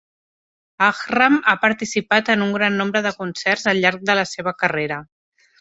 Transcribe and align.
Ajram 0.85 1.35
ha 1.51 1.53
participat 1.67 2.33
en 2.37 2.45
un 2.47 2.55
gran 2.57 2.81
nombre 2.83 3.05
de 3.09 3.15
concerts 3.21 3.69
al 3.73 3.85
llarg 3.85 4.11
de 4.13 4.21
la 4.23 4.29
seva 4.35 4.59
carrera. 4.65 5.03